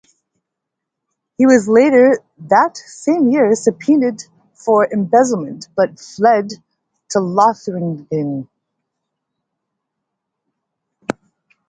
[1.37, 4.23] He was later that same year subpoenaed
[4.55, 6.49] for embezzlement but fled
[7.09, 8.49] to Lothringen.